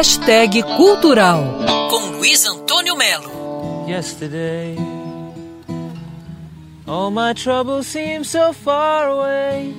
[0.00, 1.58] Hashtag Cultural
[1.90, 3.86] com Luiz Antônio Melo.
[3.86, 4.74] Yesterday,
[6.86, 9.74] all my troubles seem so far away.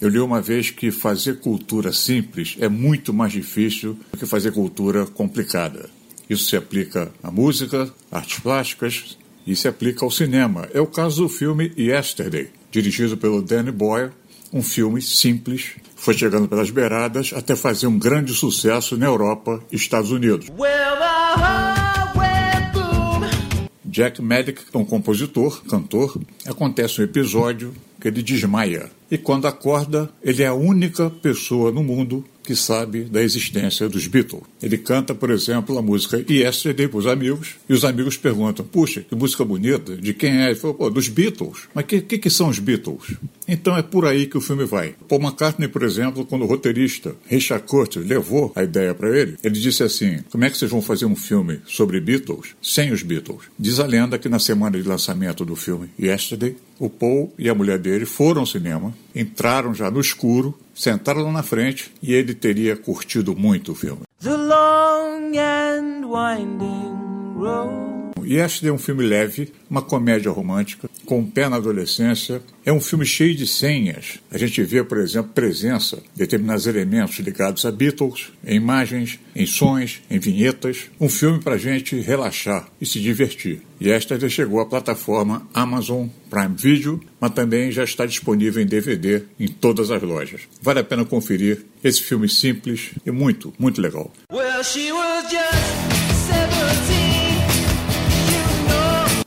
[0.00, 4.50] Eu li uma vez que fazer cultura simples é muito mais difícil do que fazer
[4.50, 5.88] cultura complicada.
[6.28, 9.16] Isso se aplica à música, artes plásticas
[9.46, 10.68] e se aplica ao cinema.
[10.74, 14.10] É o caso do filme Yesterday, dirigido pelo Danny Boyle,
[14.52, 19.76] um filme simples, foi chegando pelas beiradas até fazer um grande sucesso na Europa e
[19.76, 20.46] Estados Unidos.
[23.84, 26.20] Jack Medic é um compositor, cantor.
[26.44, 28.90] Acontece um episódio que ele desmaia.
[29.10, 34.06] E quando acorda, ele é a única pessoa no mundo que sabe da existência dos
[34.06, 34.42] Beatles.
[34.62, 39.00] Ele canta, por exemplo, a música Yesterday para os amigos, e os amigos perguntam: Puxa,
[39.00, 40.46] que música bonita, de quem é?
[40.46, 41.68] Ele falou: Pô, dos Beatles.
[41.74, 43.16] Mas o que, que, que, são os Beatles?
[43.46, 44.94] Então é por aí que o filme vai.
[45.08, 49.58] Paul McCartney, por exemplo, quando o roteirista Richard Curtis levou a ideia para ele, ele
[49.58, 53.44] disse assim: Como é que vocês vão fazer um filme sobre Beatles sem os Beatles?
[53.58, 57.54] Diz a lenda que na semana de lançamento do filme Yesterday, o Paul e a
[57.54, 62.76] mulher dele foram ao cinema, entraram já no escuro, sentaram na frente e ele teria
[62.76, 64.02] curtido muito o filme.
[64.22, 67.93] The long and winding road.
[68.26, 72.40] Este é um filme leve, uma comédia romântica, com um pé na adolescência.
[72.64, 74.18] É um filme cheio de senhas.
[74.30, 79.46] A gente vê, por exemplo, presença de determinados elementos ligados a Beatles, em imagens, em
[79.46, 80.90] sons, em vinhetas.
[81.00, 83.62] Um filme para a gente relaxar e se divertir.
[83.80, 89.22] E esta chegou à plataforma Amazon Prime Video, mas também já está disponível em DVD
[89.38, 90.42] em todas as lojas.
[90.62, 94.12] Vale a pena conferir esse filme simples e muito, muito legal.
[94.32, 94.62] Well,